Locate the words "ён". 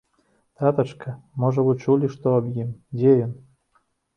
3.29-3.41